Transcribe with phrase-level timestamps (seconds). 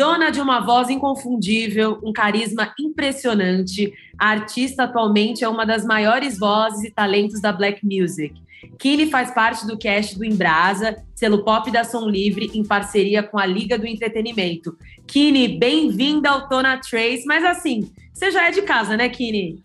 [0.00, 6.38] Dona de uma voz inconfundível, um carisma impressionante, a artista atualmente é uma das maiores
[6.38, 8.32] vozes e talentos da Black Music.
[8.78, 13.38] Kine faz parte do cast do Embrasa, selo pop da Som Livre, em parceria com
[13.38, 14.74] a Liga do Entretenimento.
[15.06, 19.60] Kine, bem-vinda ao Tona Trace, mas assim, você já é de casa, né, Kine?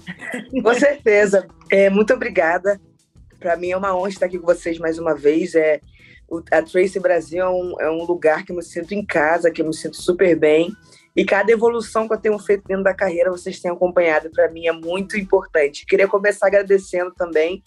[0.62, 1.48] Com certeza.
[1.72, 2.78] É, muito obrigada.
[3.40, 5.56] Para mim é uma honra estar aqui com vocês mais uma vez.
[5.56, 5.80] É,
[6.52, 9.62] a Trace Brasil é um, é um lugar que eu me sinto em casa, que
[9.62, 10.76] eu me sinto super bem.
[11.16, 14.68] E cada evolução que eu tenho feito dentro da carreira, vocês têm acompanhado, para mim
[14.68, 15.86] é muito importante.
[15.86, 17.64] Queria começar agradecendo também,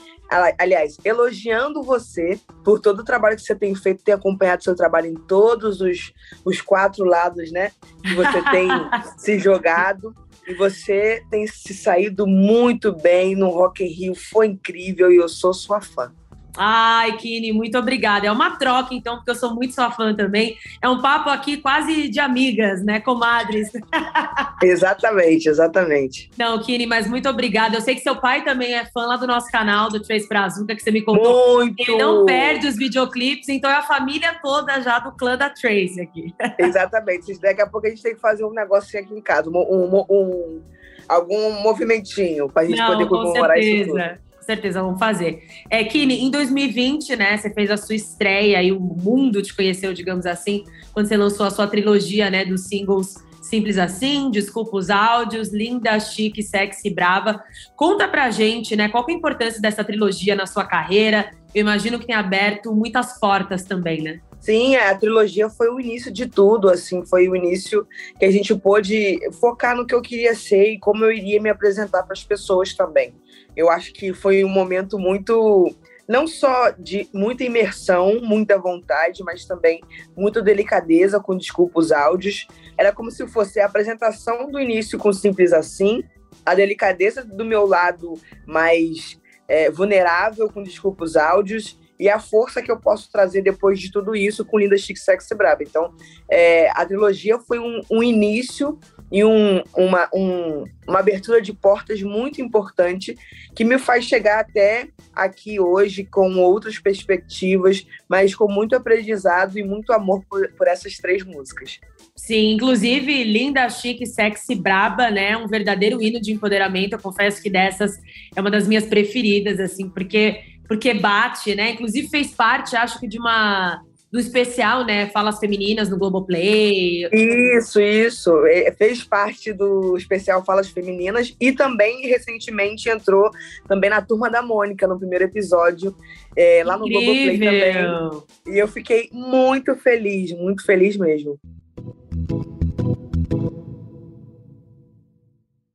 [0.58, 5.06] aliás, elogiando você por todo o trabalho que você tem feito, ter acompanhado seu trabalho
[5.06, 6.12] em todos os,
[6.44, 7.72] os quatro lados, né?
[8.02, 8.68] Que você tem
[9.16, 10.14] se jogado.
[10.46, 15.28] E você tem se saído muito bem no Rock in Rio, foi incrível e eu
[15.28, 16.10] sou sua fã.
[16.58, 18.26] Ai, Kini, muito obrigada.
[18.26, 20.56] É uma troca, então, porque eu sou muito sua fã também.
[20.82, 23.70] É um papo aqui quase de amigas, né, comadres?
[24.60, 26.30] exatamente, exatamente.
[26.36, 27.76] Não, Kini, mas muito obrigada.
[27.76, 30.74] Eu sei que seu pai também é fã lá do nosso canal, do Trace Brazuca,
[30.74, 31.58] que você me contou.
[31.58, 31.80] Muito!
[31.80, 36.00] Ele não perde os videoclipes, então é a família toda já do clã da Trace
[36.00, 36.34] aqui.
[36.58, 37.38] exatamente.
[37.40, 40.04] Daqui a pouco a gente tem que fazer um negocinho aqui em casa, um, um,
[40.10, 40.62] um
[41.08, 45.42] algum movimentinho para a gente não, poder comemorar isso tudo certeza vamos fazer.
[45.68, 49.92] É, Kini, em 2020, né, você fez a sua estreia e o mundo te conheceu,
[49.92, 54.90] digamos assim, quando você lançou a sua trilogia, né, dos singles Simples Assim, Desculpa os
[54.90, 57.42] Áudios, Linda, Chique, Sexy, Brava.
[57.76, 61.30] Conta pra gente, né, qual é a importância dessa trilogia na sua carreira?
[61.54, 64.20] Eu imagino que tem aberto muitas portas também, né?
[64.40, 67.86] Sim, a trilogia foi o início de tudo, assim, foi o início
[68.18, 71.50] que a gente pôde focar no que eu queria ser e como eu iria me
[71.50, 73.14] apresentar para as pessoas também.
[73.58, 75.74] Eu acho que foi um momento muito
[76.06, 79.82] não só de muita imersão, muita vontade, mas também
[80.16, 82.46] muita delicadeza com desculpa os áudios.
[82.78, 86.04] Era como se fosse a apresentação do início com simples assim,
[86.46, 88.14] a delicadeza do meu lado
[88.46, 93.80] mais é, vulnerável com desculpa os áudios e a força que eu posso trazer depois
[93.80, 95.64] de tudo isso com Linda Chic Sexy Braba.
[95.64, 95.92] Então,
[96.30, 98.78] é, a trilogia foi um, um início
[99.10, 103.16] e um, uma, um, uma abertura de portas muito importante
[103.54, 109.62] que me faz chegar até aqui hoje com outras perspectivas, mas com muito aprendizado e
[109.62, 111.80] muito amor por, por essas três músicas.
[112.14, 115.36] Sim, inclusive linda, chique, sexy, braba, né?
[115.36, 116.92] Um verdadeiro hino de empoderamento.
[116.94, 117.98] Eu confesso que dessas
[118.36, 121.70] é uma das minhas preferidas, assim, porque porque bate, né?
[121.70, 125.08] Inclusive fez parte, acho que de uma do especial, né?
[125.10, 127.06] Falas Femininas no Globoplay.
[127.12, 128.46] Isso, isso.
[128.46, 133.30] É, fez parte do especial Falas Femininas e também recentemente entrou
[133.66, 135.94] também na Turma da Mônica, no primeiro episódio,
[136.34, 138.22] é, lá no Globoplay também.
[138.46, 141.38] E eu fiquei muito feliz, muito feliz mesmo.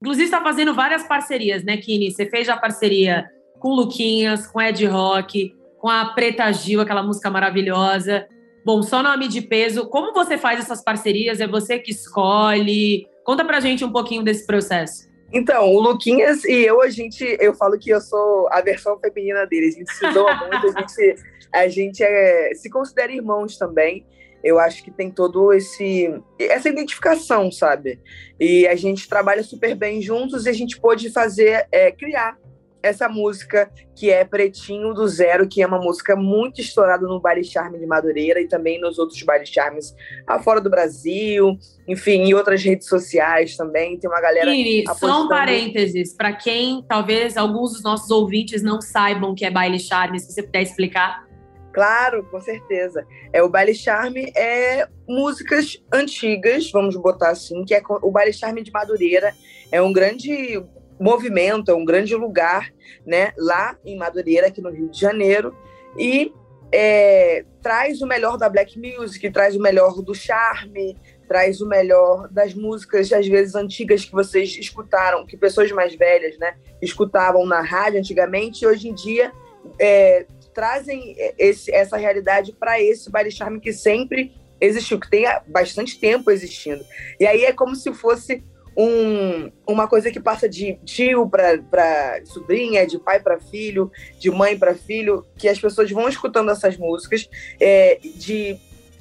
[0.01, 2.11] Inclusive, está fazendo várias parcerias, né, Kini?
[2.11, 3.25] Você fez a parceria
[3.59, 8.25] com Luquinhas, com Ed Rock, com a Preta Gil, aquela música maravilhosa.
[8.63, 9.85] Bom, só nome de peso.
[9.89, 11.41] Como você faz essas parcerias?
[11.41, 13.05] É você que escolhe?
[13.25, 15.11] Conta pra gente um pouquinho desse processo.
[15.29, 19.45] Então, o Luquinhas e eu, a gente, eu falo que eu sou a versão feminina
[19.45, 19.67] dele.
[19.67, 21.15] A gente se doa muito, a gente,
[21.53, 24.05] a gente é, se considera irmãos também.
[24.41, 27.99] Eu acho que tem todo esse essa identificação, sabe?
[28.39, 32.37] E a gente trabalha super bem juntos e a gente pôde fazer, é, criar
[32.83, 37.43] essa música que é Pretinho do Zero, que é uma música muito estourada no baile
[37.43, 39.95] charme de Madureira e também nos outros bailes charmes
[40.43, 43.97] fora do Brasil, enfim, em outras redes sociais também.
[43.97, 44.53] Tem uma galera.
[44.53, 49.49] Iri, só um parênteses, para quem talvez alguns dos nossos ouvintes não saibam que é
[49.49, 51.25] baile charme, se você puder explicar.
[51.71, 53.05] Claro, com certeza.
[53.31, 58.61] É o baile charme é músicas antigas, vamos botar assim, que é o baile charme
[58.61, 59.33] de Madureira.
[59.71, 60.61] É um grande
[60.99, 62.71] movimento, é um grande lugar,
[63.05, 65.55] né, lá em Madureira, aqui no Rio de Janeiro,
[65.97, 66.33] e
[66.71, 70.97] é, traz o melhor da black music, traz o melhor do charme,
[71.27, 76.37] traz o melhor das músicas, às vezes antigas que vocês escutaram, que pessoas mais velhas,
[76.37, 79.31] né, escutavam na rádio antigamente, e hoje em dia
[79.79, 85.99] é, trazem esse, essa realidade para esse baile charme que sempre existiu, que tem bastante
[85.99, 86.83] tempo existindo.
[87.19, 88.43] E aí é como se fosse
[88.75, 94.57] um, uma coisa que passa de tio para sobrinha, de pai para filho, de mãe
[94.57, 97.29] para filho, que as pessoas vão escutando essas músicas
[97.59, 98.57] é, de,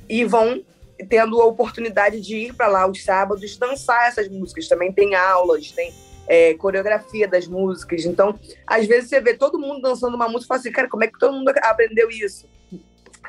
[0.08, 0.62] e vão
[1.08, 4.68] tendo a oportunidade de ir para lá os sábados dançar essas músicas.
[4.68, 5.92] Também tem aulas, tem
[6.26, 8.04] é, coreografia das músicas.
[8.04, 11.04] Então, às vezes você vê todo mundo dançando uma música e fala assim, cara, como
[11.04, 12.46] é que todo mundo aprendeu isso?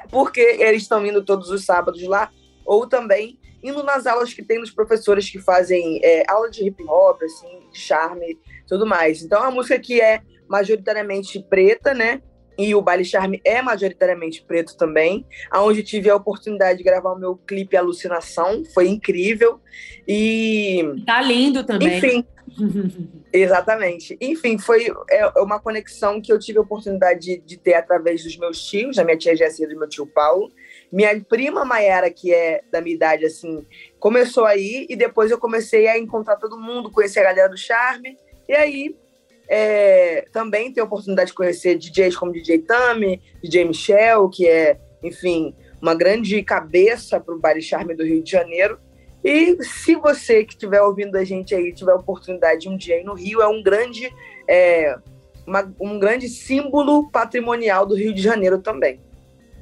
[0.10, 2.30] Porque eles estão indo todos os sábados lá,
[2.66, 6.84] ou também indo nas aulas que tem dos professores que fazem é, aula de hip
[6.84, 8.38] hop, assim, charme,
[8.68, 9.24] tudo mais.
[9.24, 12.22] Então, é uma música que é majoritariamente preta, né?
[12.58, 17.20] E o Baile Charme é majoritariamente preto também, aonde tive a oportunidade de gravar o
[17.20, 19.60] meu clipe Alucinação, foi incrível.
[20.08, 21.98] E tá lindo também.
[21.98, 22.26] Enfim,
[23.34, 24.16] exatamente.
[24.22, 28.38] Enfim, foi é, uma conexão que eu tive a oportunidade de, de ter através dos
[28.38, 30.52] meus tios, da minha tia Jéssica e do meu tio Paulo.
[30.94, 33.66] Minha prima Maiara, que é da minha idade, assim,
[34.00, 38.16] começou aí e depois eu comecei a encontrar todo mundo, conhecer a galera do Charme.
[38.48, 38.96] E aí
[39.50, 44.78] é, também ter a oportunidade de conhecer DJs como DJ Tami, DJ Michel, que é,
[45.02, 48.78] enfim, uma grande cabeça para o baile charme do Rio de Janeiro.
[49.24, 53.02] E se você que estiver ouvindo a gente aí tiver a oportunidade de um dia
[53.02, 54.14] ir no Rio, é um grande,
[54.48, 54.96] é,
[55.48, 59.02] uma, um grande símbolo patrimonial do Rio de Janeiro também.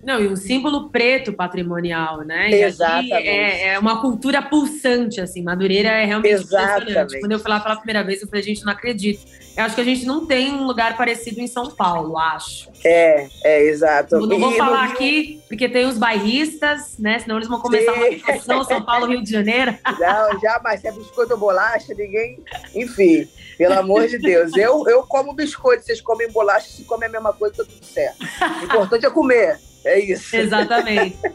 [0.04, 2.50] Não, e um símbolo preto patrimonial, né?
[2.50, 3.14] E Exatamente.
[3.14, 5.44] É, é, uma cultura pulsante, assim.
[5.44, 6.82] Madureira é realmente Exatamente.
[6.82, 7.20] impressionante.
[7.20, 9.26] Quando eu fui lá pela primeira vez, eu falei, gente, não acredito.
[9.56, 12.70] Eu acho que a gente não tem um lugar parecido em São Paulo, acho.
[12.86, 14.16] É, é, exato.
[14.16, 14.94] Eu não vou e falar Rio...
[14.94, 17.20] aqui, porque tem os bairristas, né?
[17.20, 18.00] Senão eles vão começar Sim.
[18.00, 19.78] uma discussão São Paulo, Rio de Janeiro.
[20.00, 20.80] Não, jamais.
[20.80, 22.40] Se é biscoito ou bolacha, ninguém...
[22.74, 23.28] Enfim,
[23.58, 24.56] pelo amor de Deus.
[24.56, 28.18] Eu, eu como biscoito, vocês comem bolacha, se comem a mesma coisa, tá tudo certo.
[28.62, 29.60] O importante é comer.
[29.86, 30.36] É isso.
[30.36, 31.18] Exatamente.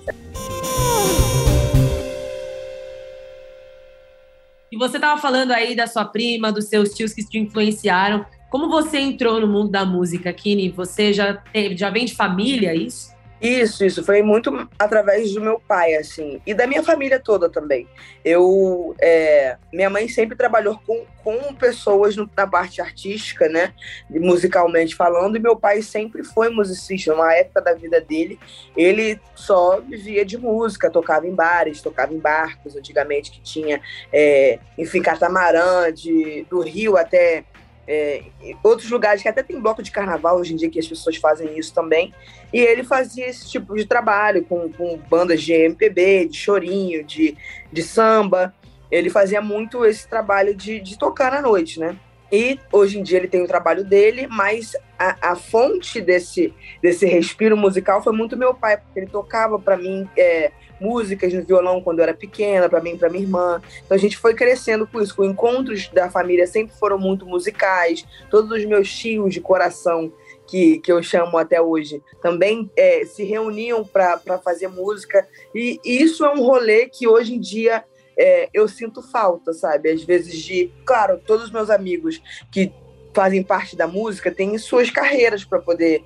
[4.70, 8.26] e você estava falando aí da sua prima, dos seus tios que te influenciaram.
[8.50, 10.70] Como você entrou no mundo da música, Kini?
[10.70, 13.15] Você já, teve, já vem de família, é isso?
[13.40, 14.02] Isso, isso.
[14.02, 16.40] Foi muito através do meu pai, assim.
[16.46, 17.86] E da minha família toda também.
[18.24, 18.94] Eu...
[19.00, 23.74] É, minha mãe sempre trabalhou com, com pessoas no, na parte artística, né?
[24.08, 25.36] Musicalmente falando.
[25.36, 27.12] E meu pai sempre foi musicista.
[27.12, 28.38] Numa época da vida dele,
[28.76, 30.90] ele só vivia de música.
[30.90, 33.80] Tocava em bares, tocava em barcos, antigamente, que tinha...
[34.12, 37.44] É, enfim, catamarã, de, do Rio até
[37.86, 38.24] é,
[38.62, 41.58] outros lugares que até tem bloco de carnaval hoje em dia que as pessoas fazem
[41.58, 42.12] isso também.
[42.52, 47.36] E ele fazia esse tipo de trabalho com, com bandas de MPB, de chorinho, de,
[47.72, 48.54] de samba.
[48.90, 51.96] Ele fazia muito esse trabalho de, de tocar na noite, né?
[52.30, 56.52] E hoje em dia ele tem o trabalho dele, mas a, a fonte desse,
[56.82, 60.50] desse respiro musical foi muito meu pai, porque ele tocava para mim é,
[60.80, 63.60] músicas no violão quando eu era pequena, para mim e para minha irmã.
[63.84, 65.14] Então a gente foi crescendo com isso.
[65.14, 68.04] Com encontros da família sempre foram muito musicais.
[68.30, 70.12] Todos os meus tios de coração
[70.46, 75.26] que, que eu chamo até hoje, também é, se reuniam para fazer música.
[75.54, 77.84] E, e, isso é um rolê que hoje em dia
[78.16, 79.90] é, eu sinto falta, sabe?
[79.90, 80.72] Às vezes de.
[80.84, 82.72] Claro, todos os meus amigos que
[83.12, 86.04] fazem parte da música têm suas carreiras para poder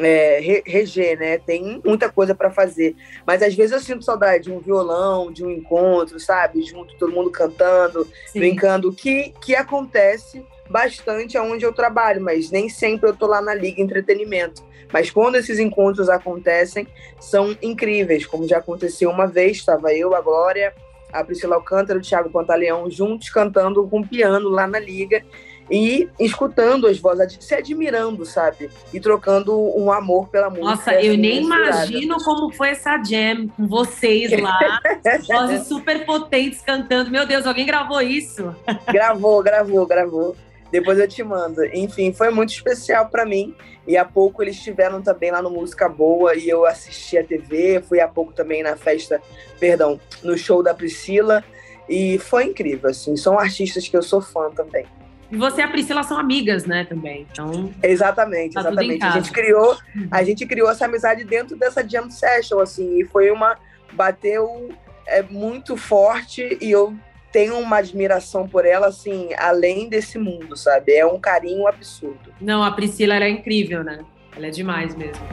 [0.00, 1.38] é, reger, né?
[1.38, 2.96] Tem muita coisa para fazer.
[3.26, 6.62] Mas às vezes eu sinto saudade de um violão, de um encontro, sabe?
[6.62, 8.40] Junto, todo mundo cantando, Sim.
[8.40, 13.54] brincando, que, que acontece bastante aonde eu trabalho, mas nem sempre eu tô lá na
[13.54, 14.62] Liga Entretenimento.
[14.92, 16.86] Mas quando esses encontros acontecem,
[17.20, 20.74] são incríveis, como já aconteceu uma vez, estava eu, a Glória,
[21.12, 25.24] a Priscila Alcântara, o Thiago Pantaleão juntos cantando com piano lá na liga
[25.70, 28.68] e escutando as vozes, se admirando, sabe?
[28.92, 30.66] E trocando um amor pela música.
[30.66, 34.80] Nossa, eu assim, nem imagino como foi essa jam com vocês lá,
[35.28, 37.10] vozes super potentes cantando.
[37.10, 38.54] Meu Deus, alguém gravou isso?
[38.92, 40.36] Gravou, gravou, gravou.
[40.72, 41.64] Depois eu te mando.
[41.66, 43.54] Enfim, foi muito especial para mim.
[43.86, 47.82] E há pouco eles estiveram também lá no Música Boa e eu assisti a TV.
[47.82, 49.20] Fui há pouco também na festa,
[49.58, 51.44] perdão, no show da Priscila.
[51.88, 53.16] E foi incrível, assim.
[53.16, 54.86] São artistas que eu sou fã também.
[55.30, 57.26] E você e a Priscila são amigas, né, também.
[57.30, 57.72] Então.
[57.82, 59.04] Exatamente, tá exatamente.
[59.04, 59.78] A gente criou,
[60.10, 63.56] a gente criou essa amizade dentro dessa jam session, assim, e foi uma.
[63.92, 64.70] Bateu
[65.06, 66.94] é, muito forte e eu
[67.32, 70.92] tenho uma admiração por ela, assim, além desse mundo, sabe?
[70.92, 72.32] É um carinho absurdo.
[72.40, 74.00] Não, a Priscila era é incrível, né?
[74.36, 75.24] Ela é demais mesmo.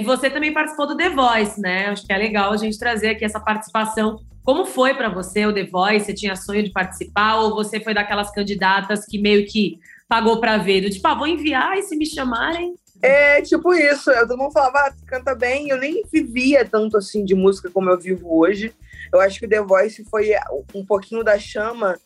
[0.00, 1.88] E você também participou do The Voice, né?
[1.88, 4.18] Acho que é legal a gente trazer aqui essa participação.
[4.42, 6.06] Como foi para você o The Voice?
[6.06, 9.78] Você tinha sonho de participar ou você foi daquelas candidatas que meio que
[10.08, 10.80] pagou para ver?
[10.80, 14.10] Do tipo, ah, vou enviar e se me chamarem, É, tipo isso.
[14.10, 15.68] Todo mundo falava, ah, canta bem.
[15.68, 18.72] Eu nem vivia tanto assim de música como eu vivo hoje.
[19.12, 20.30] Eu acho que o The Voice foi
[20.74, 21.98] um pouquinho da chama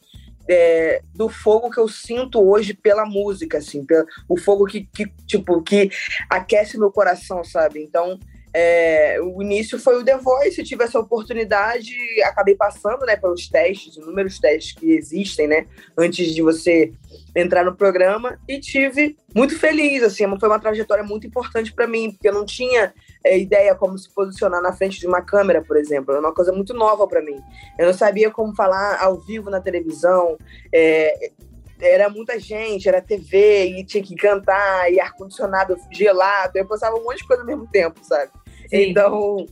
[0.49, 3.85] é, do fogo que eu sinto hoje pela música, assim,
[4.29, 5.91] o fogo que, que, tipo, que
[6.29, 7.83] aquece meu coração, sabe?
[7.83, 8.19] Então,
[8.57, 11.93] é, o início foi o The Voice, eu tive essa oportunidade,
[12.23, 15.67] acabei passando, né, pelos testes, inúmeros testes que existem, né,
[15.99, 16.93] antes de você
[17.35, 22.13] entrar no programa, e tive muito feliz, assim, foi uma trajetória muito importante para mim,
[22.13, 22.95] porque eu não tinha
[23.25, 26.53] é, ideia como se posicionar na frente de uma câmera, por exemplo, é uma coisa
[26.53, 27.41] muito nova para mim.
[27.77, 30.39] Eu não sabia como falar ao vivo na televisão,
[30.73, 31.33] é,
[31.81, 37.03] era muita gente, era TV, e tinha que cantar, e ar-condicionado gelado, eu passava um
[37.03, 38.31] monte de coisa ao mesmo tempo, sabe?
[38.73, 39.47] Então,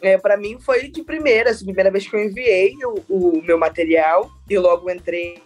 [0.00, 3.58] é, para mim foi de primeira, assim, primeira vez que eu enviei o, o, meu
[3.58, 5.42] material e logo entrei.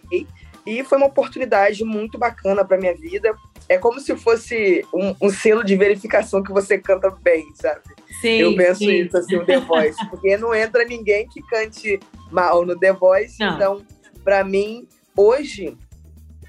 [0.65, 3.35] E foi uma oportunidade muito bacana para minha vida.
[3.67, 7.81] É como se fosse um, um, selo de verificação que você canta bem, sabe?
[8.21, 9.01] Sim, eu penso sim.
[9.01, 10.09] isso, assim, o The Voice.
[10.09, 11.99] Porque não entra ninguém que cante
[12.31, 13.39] mal no The Voice.
[13.39, 13.55] Não.
[13.55, 13.81] Então,
[14.23, 15.77] para mim, hoje,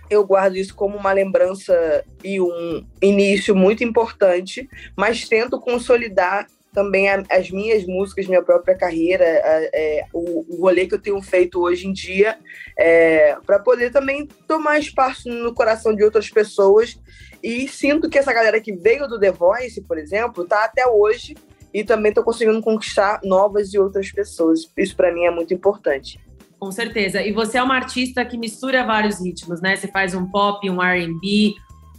[0.09, 6.47] eu guardo isso como uma lembrança e um início muito importante, mas tento consolidar
[6.77, 11.59] também as minhas músicas, minha própria carreira, é, o, o rolê que eu tenho feito
[11.59, 12.39] hoje em dia,
[12.79, 17.01] é, para poder também tomar espaço no coração de outras pessoas.
[17.43, 21.35] E sinto que essa galera que veio do The Voice, por exemplo, tá até hoje
[21.73, 24.71] e também estou conseguindo conquistar novas e outras pessoas.
[24.77, 26.21] Isso para mim é muito importante.
[26.61, 27.23] Com certeza.
[27.23, 29.77] E você é uma artista que mistura vários ritmos, né?
[29.77, 31.55] Você faz um pop, um R&B,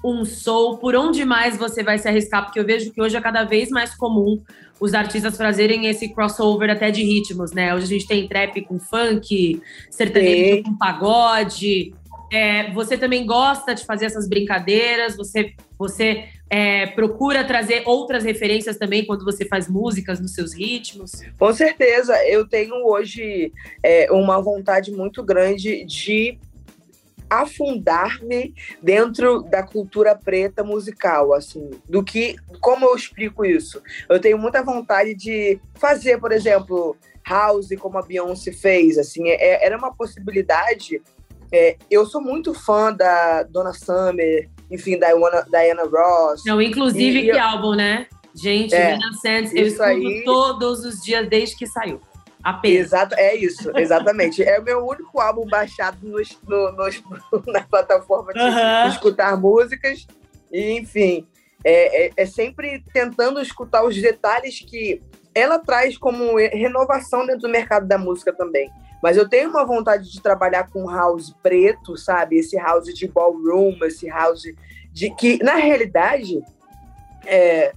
[0.05, 0.77] um soul.
[0.77, 2.46] Por onde mais você vai se arriscar?
[2.46, 4.41] Porque eu vejo que hoje é cada vez mais comum
[4.79, 7.74] os artistas fazerem esse crossover até de ritmos, né?
[7.74, 11.93] Hoje a gente tem trap com funk, sertanejo com pagode.
[12.31, 15.15] É, você também gosta de fazer essas brincadeiras?
[15.15, 21.22] Você, você é, procura trazer outras referências também quando você faz músicas nos seus ritmos?
[21.38, 22.13] Com certeza.
[22.25, 26.38] Eu tenho hoje é, uma vontade muito grande de
[27.29, 33.81] afundar-me dentro da cultura preta musical, assim, do que como eu explico isso.
[34.10, 39.65] Eu tenho muita vontade de fazer, por exemplo, house como a Beyoncé fez, assim, é,
[39.65, 41.01] era uma possibilidade.
[41.51, 46.43] É, eu sou muito fã da Donna Summer, enfim, da Diana, Diana Ross.
[46.46, 47.39] Não, inclusive que eu...
[47.39, 48.07] álbum, né?
[48.36, 50.24] Gente, é, Sands, eu escuto aí...
[50.24, 52.00] todos os dias desde que saiu.
[52.48, 52.80] Apenas.
[52.80, 54.42] Exato, é isso, exatamente.
[54.42, 58.88] é o meu único álbum baixado no, no, no na plataforma de, uhum.
[58.88, 60.08] escutar músicas.
[60.50, 61.27] E, enfim,
[61.62, 65.01] é, é, é, sempre tentando escutar os detalhes que
[65.36, 68.72] ela traz como renovação dentro do mercado da música também.
[69.04, 72.38] Mas eu tenho uma vontade de trabalhar com house preto, sabe?
[72.38, 74.44] Esse house de ballroom, esse house
[74.94, 76.42] de que, na realidade,
[77.25, 77.74] é,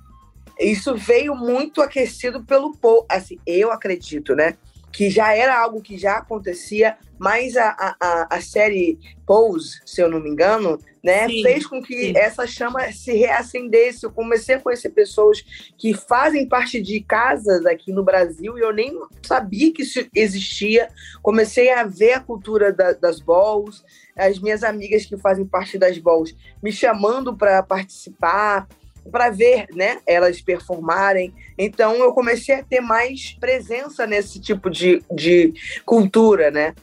[0.60, 3.06] isso veio muito aquecido pelo povo.
[3.08, 4.56] Assim, eu acredito, né?
[4.92, 10.10] Que já era algo que já acontecia, mas a, a, a série Pose, se eu
[10.10, 12.12] não me engano, né, sim, fez com que sim.
[12.16, 14.04] essa chama se reacendesse.
[14.04, 15.42] Eu comecei a conhecer pessoas
[15.78, 20.88] que fazem parte de casas aqui no Brasil e eu nem sabia que isso existia.
[21.22, 23.84] Comecei a ver a cultura da, das balls,
[24.16, 28.68] as minhas amigas que fazem parte das balls me chamando para participar
[29.10, 31.32] para ver, né, elas performarem.
[31.58, 35.52] Então eu comecei a ter mais presença nesse tipo de, de
[35.84, 36.74] cultura, né?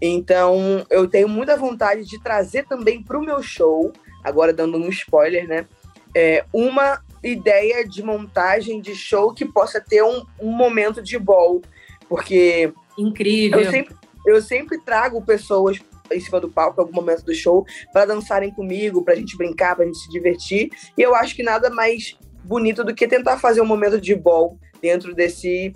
[0.00, 3.92] Então eu tenho muita vontade de trazer também para o meu show,
[4.22, 5.66] agora dando um spoiler, né?
[6.14, 11.60] É, uma ideia de montagem de show que possa ter um, um momento de ball,
[12.08, 13.60] porque incrível.
[13.60, 15.78] Eu sempre, eu sempre trago pessoas
[16.12, 19.36] em cima do palco, em algum momento do show, para dançarem comigo, para a gente
[19.36, 20.70] brincar, para a gente se divertir.
[20.96, 24.58] E eu acho que nada mais bonito do que tentar fazer um momento de ball
[24.80, 25.72] dentro desse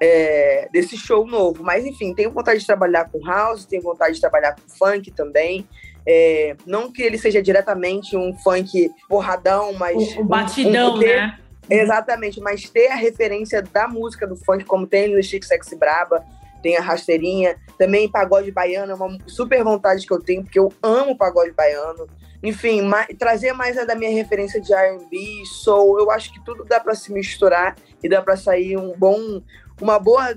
[0.00, 1.62] é, desse show novo.
[1.62, 5.66] Mas enfim, tenho vontade de trabalhar com house, tenho vontade de trabalhar com funk também.
[6.06, 10.16] É, não que ele seja diretamente um funk porradão, mas.
[10.16, 11.38] O, o batidão, um, um ter, né?
[11.70, 16.22] Exatamente, mas ter a referência da música do funk, como tem no Chique Sexy Braba,
[16.64, 20.72] tem a rasteirinha, também pagode baiano, é uma super vontade que eu tenho, porque eu
[20.82, 22.08] amo pagode baiano.
[22.42, 26.64] Enfim, mais, trazer mais a da minha referência de R&B, soul, eu acho que tudo
[26.64, 29.42] dá para se misturar e dá para sair um bom,
[29.78, 30.34] uma boa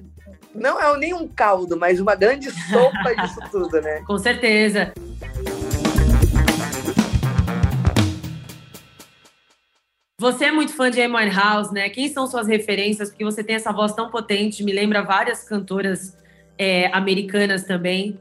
[0.53, 4.01] não é nem um caldo, mas uma grande sopa disso tudo, né?
[4.05, 4.93] Com certeza.
[10.19, 11.91] Você é muito fã de Amy House, né?
[11.91, 13.09] Quem são suas referências?
[13.09, 16.17] Porque você tem essa voz tão potente, me lembra várias cantoras
[16.57, 18.19] é, americanas também.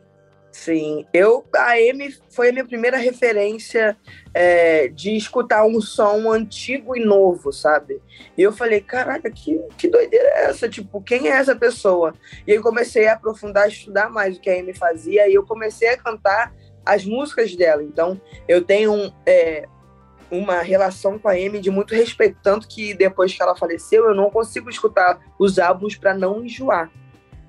[0.53, 3.97] Sim, eu a Amy foi a minha primeira referência
[4.35, 7.99] é, de escutar um som antigo e novo, sabe?
[8.37, 10.69] E eu falei, caraca, que, que doideira é essa?
[10.69, 12.13] Tipo, quem é essa pessoa?
[12.47, 15.89] E eu comecei a aprofundar, estudar mais o que a Amy fazia, e eu comecei
[15.89, 16.53] a cantar
[16.85, 17.83] as músicas dela.
[17.83, 19.67] Então, eu tenho um, é,
[20.31, 24.15] uma relação com a Amy de muito respeito, tanto que depois que ela faleceu, eu
[24.15, 26.91] não consigo escutar os álbuns para não enjoar.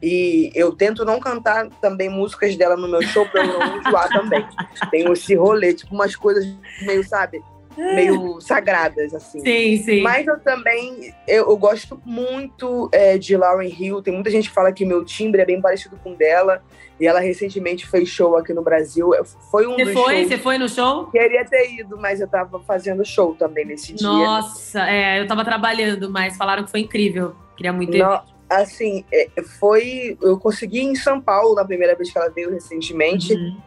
[0.01, 4.10] E eu tento não cantar também músicas dela no meu show pra eu não enjoar
[4.10, 4.46] também.
[4.91, 6.46] Tem esse rolê, tipo umas coisas
[6.81, 7.41] meio, sabe?
[7.75, 9.39] Meio sagradas, assim.
[9.39, 10.01] Sim, sim.
[10.01, 14.01] Mas eu também, eu, eu gosto muito é, de Lauren Hill.
[14.01, 16.63] Tem muita gente que fala que meu timbre é bem parecido com dela.
[17.00, 19.12] E ela recentemente fez show aqui no Brasil.
[19.51, 20.25] Foi um Você foi?
[20.25, 21.08] Você foi no show?
[21.08, 24.08] Queria ter ido, mas eu tava fazendo show também nesse dia.
[24.08, 27.36] Nossa, é, eu tava trabalhando, mas falaram que foi incrível.
[27.56, 28.04] Queria muito ir.
[28.04, 30.18] No, assim, é, foi.
[30.22, 33.34] Eu consegui em São Paulo na primeira vez que ela veio recentemente.
[33.34, 33.58] Uhum.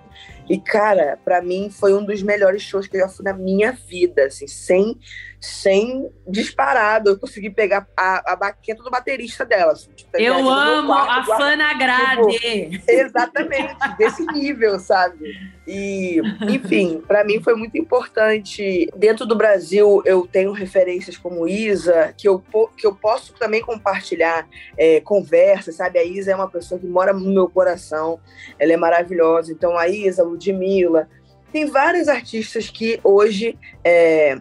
[0.50, 3.71] E, cara, para mim foi um dos melhores shows que eu já fui na minha
[3.71, 4.99] vida, assim, sem
[5.40, 7.11] sem disparado.
[7.11, 9.73] Eu consegui pegar a, a baqueta do baterista dela.
[9.73, 12.37] Assim, tipo, eu amo quarto, a fã na grade.
[12.37, 15.38] Tipo, exatamente, desse nível, sabe?
[15.72, 18.90] E, enfim, para mim foi muito importante.
[18.96, 22.42] Dentro do Brasil, eu tenho referências como Isa, que eu,
[22.76, 26.00] que eu posso também compartilhar é, conversas, sabe?
[26.00, 28.18] A Isa é uma pessoa que mora no meu coração,
[28.58, 29.52] ela é maravilhosa.
[29.52, 31.08] Então, a Isa, Ludmilla,
[31.52, 34.40] tem vários artistas que hoje é,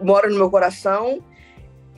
[0.00, 1.20] mora no meu coração,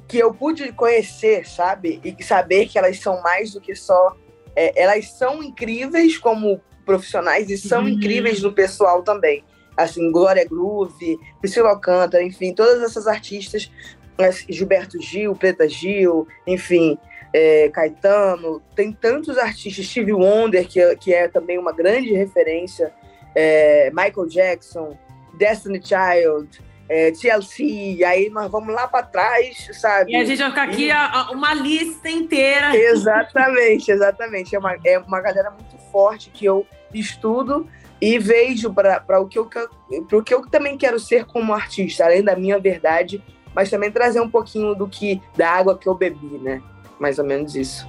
[0.08, 2.00] que eu pude conhecer, sabe?
[2.02, 4.16] E saber que elas são mais do que só.
[4.54, 7.88] É, elas são incríveis como profissionais e são uhum.
[7.88, 9.44] incríveis no pessoal também.
[9.76, 13.70] Assim, Glória Groove, Priscila Alcântara, enfim, todas essas artistas,
[14.48, 16.96] Gilberto Gil, Preta Gil, enfim,
[17.34, 22.90] é, Caetano, tem tantos artistas, Steve Wonder, que, é, que é também uma grande referência,
[23.34, 24.96] é, Michael Jackson,
[25.36, 26.48] Destiny Child,
[26.88, 30.12] é, TLC, aí nós vamos lá para trás, sabe?
[30.12, 32.76] E a gente vai ficar aqui a, uma lista inteira.
[32.76, 34.54] Exatamente, exatamente.
[34.54, 37.66] É uma, é uma galera muito forte que eu estudo
[38.00, 42.04] e vejo para o que eu para o que eu também quero ser como artista,
[42.04, 43.22] além da minha verdade,
[43.54, 46.62] mas também trazer um pouquinho do que da água que eu bebi, né?
[46.98, 47.86] Mais ou menos isso.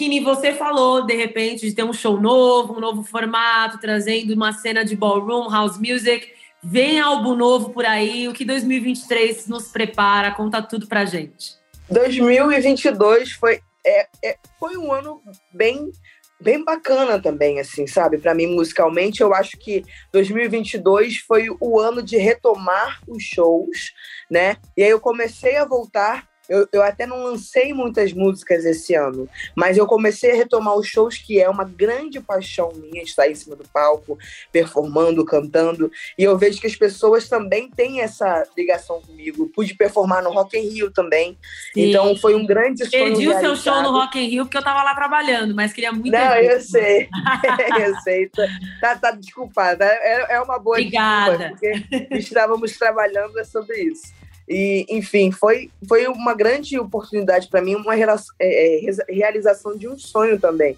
[0.00, 4.50] Kini, você falou, de repente, de ter um show novo, um novo formato, trazendo uma
[4.50, 6.26] cena de ballroom, house music.
[6.62, 8.26] Vem álbum novo por aí.
[8.26, 10.30] O que 2023 nos prepara?
[10.30, 11.54] Conta tudo pra gente.
[11.90, 15.20] 2022 foi, é, é, foi um ano
[15.52, 15.92] bem
[16.40, 18.16] bem bacana também, assim, sabe?
[18.16, 23.92] Para mim, musicalmente, eu acho que 2022 foi o ano de retomar os shows,
[24.30, 24.56] né?
[24.74, 29.28] E aí eu comecei a voltar eu, eu até não lancei muitas músicas esse ano,
[29.54, 33.34] mas eu comecei a retomar os shows, que é uma grande paixão minha estar em
[33.36, 34.18] cima do palco,
[34.50, 35.90] performando, cantando.
[36.18, 39.48] E eu vejo que as pessoas também têm essa ligação comigo.
[39.54, 41.38] Pude performar no Rock in Rio também.
[41.72, 41.88] Sim.
[41.88, 43.04] Então foi um grande sonho.
[43.04, 45.92] Perdi o seu show no Rock in Rio porque eu tava lá trabalhando, mas queria
[45.92, 46.10] muito.
[46.10, 47.08] Não, eu sei.
[47.80, 48.28] eu sei.
[48.28, 48.48] Tá,
[48.80, 49.84] tá, tá desculpada.
[49.84, 51.54] É, é uma boa Obrigada.
[51.60, 54.20] desculpa, porque estávamos trabalhando sobre isso.
[54.52, 58.08] E, enfim, foi, foi uma grande oportunidade para mim, uma é,
[58.40, 60.76] é, realização de um sonho também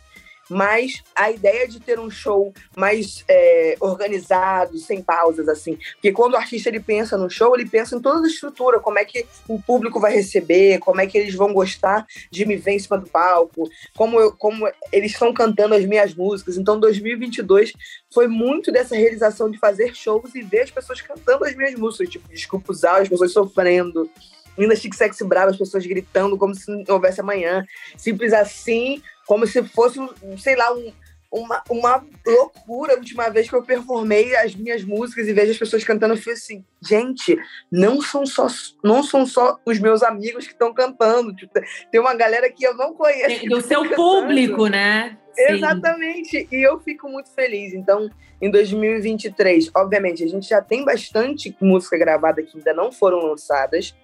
[0.53, 5.79] mas a ideia de ter um show mais é, organizado, sem pausas, assim.
[5.95, 8.99] Porque quando o artista ele pensa no show, ele pensa em toda a estrutura, como
[8.99, 12.73] é que o público vai receber, como é que eles vão gostar de me ver
[12.73, 16.57] em cima do palco, como, eu, como eles estão cantando as minhas músicas.
[16.57, 17.73] Então, 2022
[18.13, 22.11] foi muito dessa realização de fazer shows e ver as pessoas cantando as minhas músicas,
[22.11, 24.09] tipo, desculpa usar, as pessoas sofrendo.
[24.57, 27.65] Linda Chique Sexy Brava, as pessoas gritando como se não houvesse amanhã.
[27.97, 29.99] Simples assim, como se fosse,
[30.39, 30.93] sei lá, um,
[31.33, 35.59] uma, uma loucura a última vez que eu performei as minhas músicas e vejo as
[35.59, 37.39] pessoas cantando, eu falei assim, gente,
[37.71, 38.47] não são só,
[38.85, 41.53] não são só os meus amigos que estão cantando, tipo,
[41.91, 43.47] tem uma galera que eu não conheço.
[43.47, 43.97] Do seu cantando.
[43.97, 45.17] público, né?
[45.35, 45.55] Sim.
[45.55, 47.73] Exatamente, e eu fico muito feliz.
[47.73, 48.11] Então,
[48.41, 53.95] em 2023, obviamente, a gente já tem bastante música gravada que ainda não foram lançadas,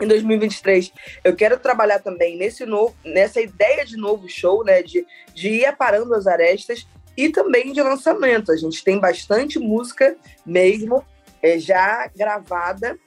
[0.00, 0.92] em 2023
[1.24, 5.66] eu quero trabalhar também nesse novo, nessa ideia de novo show, né, de, de ir
[5.66, 8.52] aparando as arestas e também de lançamento.
[8.52, 11.04] A gente tem bastante música mesmo
[11.42, 12.98] é, já gravada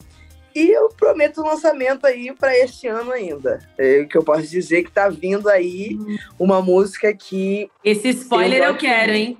[0.53, 3.59] e eu prometo um lançamento aí para este ano ainda.
[3.77, 5.97] É o que eu posso dizer que está vindo aí
[6.37, 7.69] uma música que.
[7.83, 9.37] Esse spoiler eu, eu quero, hein?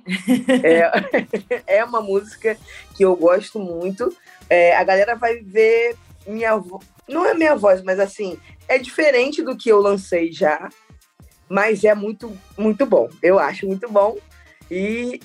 [0.62, 2.56] É, é uma música
[2.96, 4.14] que eu gosto muito.
[4.48, 6.52] É, a galera vai ver minha
[7.08, 10.68] não é minha voz, mas assim, é diferente do que eu lancei já,
[11.48, 13.08] mas é muito, muito bom.
[13.22, 14.16] Eu acho muito bom.
[14.70, 15.20] E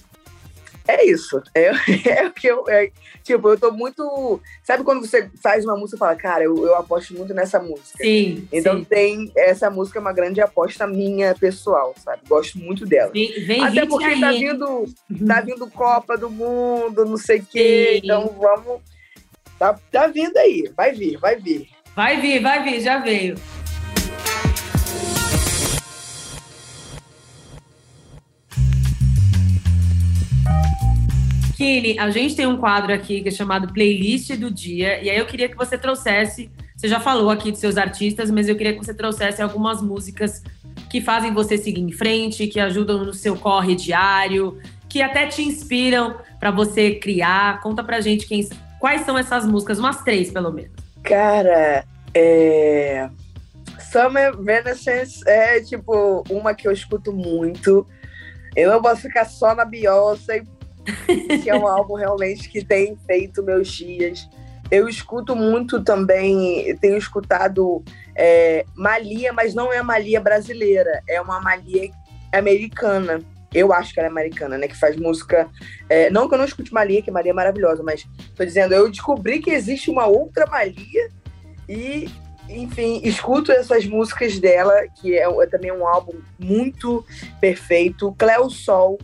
[0.87, 1.41] é isso.
[1.53, 1.71] É,
[2.09, 2.67] é o que eu.
[2.67, 2.91] É,
[3.23, 4.41] tipo, eu tô muito.
[4.63, 7.97] Sabe quando você faz uma música e fala, cara, eu, eu aposto muito nessa música?
[8.01, 8.47] Sim.
[8.51, 8.85] Então sim.
[8.85, 9.31] tem.
[9.35, 12.21] Essa música é uma grande aposta minha pessoal, sabe?
[12.27, 13.11] Gosto muito dela.
[13.11, 14.19] Vem, vem Até porque aí.
[14.19, 14.85] tá vindo,
[15.27, 18.01] tá vindo Copa do Mundo, não sei o quê.
[18.03, 18.81] Então vamos.
[19.57, 20.71] Tá, tá vindo aí.
[20.75, 21.67] Vai vir, vai vir.
[21.95, 23.35] Vai vir, vai vir, já veio.
[31.55, 35.17] Kili, a gente tem um quadro aqui que é chamado Playlist do Dia, e aí
[35.17, 38.73] eu queria que você trouxesse, você já falou aqui dos seus artistas, mas eu queria
[38.73, 40.43] que você trouxesse algumas músicas
[40.87, 45.41] que fazem você seguir em frente, que ajudam no seu corre diário, que até te
[45.41, 47.59] inspiram para você criar.
[47.61, 48.47] Conta pra gente quem,
[48.79, 50.71] quais são essas músicas, umas três pelo menos.
[51.03, 53.09] Cara, é...
[53.91, 57.87] Summer Renaissance é tipo uma que eu escuto muito.
[58.55, 60.43] Eu não posso ficar só na Beyoncé,
[61.43, 64.27] que é um álbum realmente que tem feito meus dias.
[64.69, 67.83] Eu escuto muito também, tenho escutado
[68.15, 71.89] é, Malia, mas não é a Malia brasileira, é uma Malia
[72.33, 73.21] americana.
[73.57, 74.67] Eu acho que ela é americana, né?
[74.67, 75.49] Que faz música.
[75.89, 78.89] É, não que eu não escute Malia, que Malia é maravilhosa, mas tô dizendo, eu
[78.89, 81.09] descobri que existe uma outra Malia
[81.67, 82.09] e,
[82.49, 87.05] enfim, escuto essas músicas dela, que é, é também um álbum muito
[87.41, 88.15] perfeito.
[88.17, 88.97] Cleo Sol,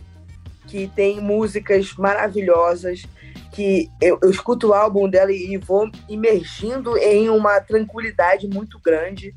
[0.66, 3.04] que tem músicas maravilhosas,
[3.52, 8.80] que eu, eu escuto o álbum dela e, e vou imergindo em uma tranquilidade muito
[8.80, 9.34] grande.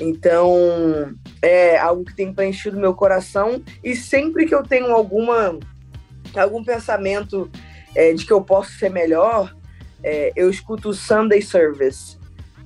[0.00, 3.62] Então, é algo que tem preenchido meu coração.
[3.84, 5.58] E sempre que eu tenho alguma,
[6.34, 7.50] algum pensamento
[7.94, 9.54] é, de que eu posso ser melhor,
[10.02, 12.18] é, eu escuto Sunday Service.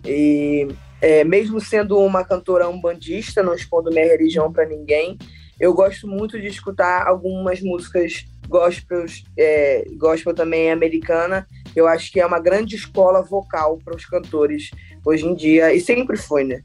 [0.04, 0.68] E
[1.00, 5.18] é, mesmo sendo uma cantora umbandista, não expondo minha religião para ninguém,
[5.58, 11.46] eu gosto muito de escutar algumas músicas gospels, é, gospel também americana.
[11.74, 14.70] Eu acho que é uma grande escola vocal para os cantores
[15.04, 16.62] hoje em dia, e sempre foi, né?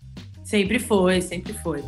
[0.50, 1.84] Sempre foi, sempre foi.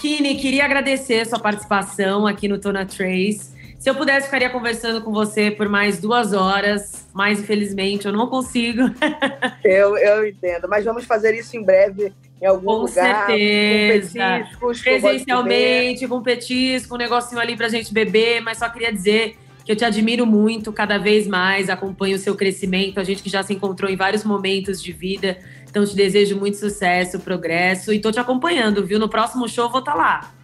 [0.00, 3.52] Kini, queria agradecer a sua participação aqui no Tona Trace.
[3.78, 8.26] Se eu pudesse, ficaria conversando com você por mais duas horas, mas infelizmente eu não
[8.26, 8.80] consigo.
[9.62, 13.26] eu, eu entendo, mas vamos fazer isso em breve em algum com lugar.
[13.26, 14.18] Certeza.
[14.18, 14.80] Com petiscos.
[14.80, 19.76] Presencialmente, com petisco, um negocinho ali pra gente beber, mas só queria dizer que eu
[19.76, 23.54] te admiro muito, cada vez mais, acompanho o seu crescimento, a gente que já se
[23.54, 25.38] encontrou em vários momentos de vida.
[25.68, 28.98] Então te desejo muito sucesso, progresso e tô te acompanhando, viu?
[28.98, 30.34] No próximo show vou estar tá lá.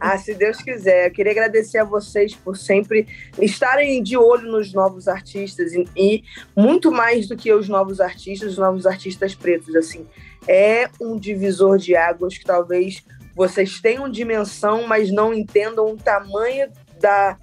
[0.00, 1.06] Ah, se Deus quiser.
[1.06, 3.06] Eu queria agradecer a vocês por sempre
[3.40, 6.24] estarem de olho nos novos artistas e, e
[6.56, 10.06] muito mais do que os novos artistas, os novos artistas pretos, assim.
[10.46, 13.04] É um divisor de águas que talvez
[13.34, 16.68] vocês tenham dimensão, mas não entendam o tamanho
[17.00, 17.36] da,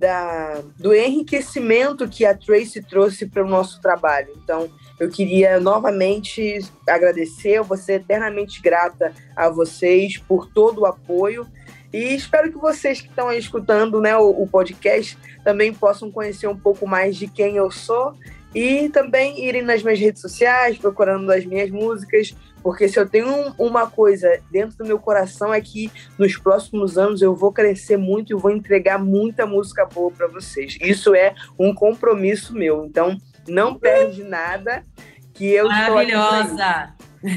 [0.00, 4.32] da, do enriquecimento que a Tracy trouxe para o nosso trabalho.
[4.42, 6.58] Então, eu queria novamente
[6.88, 11.46] agradecer, eu vou ser eternamente grata a vocês por todo o apoio.
[11.92, 16.46] E espero que vocês que estão aí escutando né, o, o, podcast também possam conhecer
[16.46, 18.14] um pouco mais de quem eu sou
[18.54, 23.28] e também irem nas minhas redes sociais procurando as minhas músicas, porque se eu tenho
[23.28, 27.96] um, uma coisa dentro do meu coração é que nos próximos anos eu vou crescer
[27.96, 30.76] muito e vou entregar muita música boa para vocês.
[30.80, 32.84] Isso é um compromisso meu.
[32.84, 33.16] Então,
[33.48, 34.84] não perde nada
[35.32, 36.94] que eu Maravilhosa.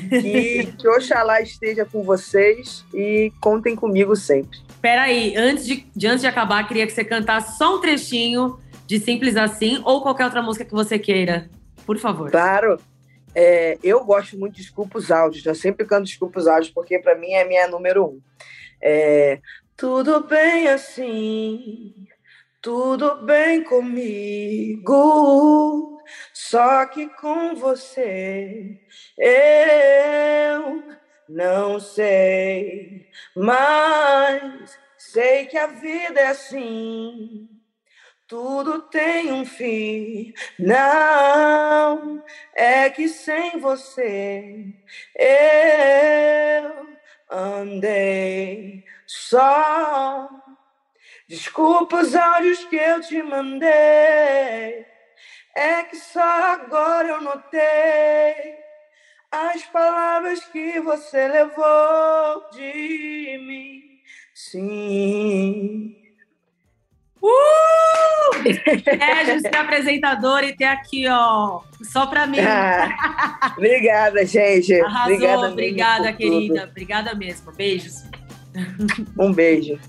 [0.10, 4.58] Que, que Oxalá esteja com vocês e contem comigo sempre.
[4.82, 8.58] Peraí, antes de, de, antes de acabar, queria que você cantasse só um trechinho
[8.94, 11.50] de Simples Assim ou qualquer outra música que você queira.
[11.84, 12.30] Por favor.
[12.30, 12.80] Claro.
[13.34, 15.44] É, eu gosto muito de Desculpa os Áudios.
[15.44, 18.22] Eu sempre canto Desculpa os Áudios porque para mim é minha número um.
[18.80, 19.40] É,
[19.76, 22.06] tudo bem assim,
[22.62, 24.84] tudo bem comigo,
[26.32, 28.80] só que com você
[29.18, 30.84] eu
[31.28, 37.50] não sei, mas sei que a vida é assim.
[38.34, 44.74] Tudo tem um fim, não é que sem você
[45.15, 46.88] eu
[47.30, 50.28] andei só.
[51.28, 53.69] Desculpa os áudios que eu te mandei,
[55.56, 58.58] é que só agora eu notei
[59.30, 64.02] as palavras que você levou de mim.
[64.34, 66.03] Sim.
[67.24, 68.50] Uh!
[68.86, 72.40] É, ser apresentadora e ter aqui, ó, só pra mim.
[72.40, 74.74] Ah, obrigada, gente.
[74.82, 76.62] Arrasou, obrigada, obrigada querida.
[76.62, 76.70] Tudo.
[76.70, 77.52] Obrigada mesmo.
[77.54, 78.04] Beijos.
[79.18, 79.80] Um beijo.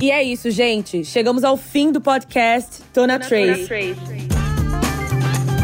[0.00, 1.04] E é isso, gente.
[1.04, 3.66] Chegamos ao fim do podcast Tona, Trace.
[3.66, 3.96] Trace.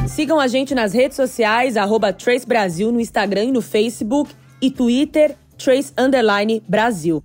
[0.09, 4.71] Sigam a gente nas redes sociais, arroba Trace Brasil no Instagram e no Facebook e
[4.71, 7.25] Twitter, Trace Underline Brasil.